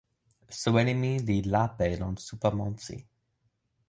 soweli 0.59 0.93
mi 1.01 1.11
li 1.27 1.37
lape 1.53 1.87
lon 2.01 2.15
supa 2.25 2.49
monsi. 2.57 2.95